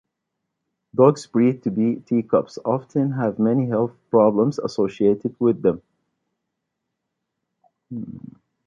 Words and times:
Dogs 0.95 1.27
bred 1.27 1.61
to 1.61 1.69
be 1.69 1.97
"teacups" 1.97 2.57
often 2.65 3.11
have 3.11 3.37
many 3.37 3.67
health 3.67 3.95
problems 4.09 4.57
associated 4.57 5.35
with 5.39 5.61
them. 5.61 5.83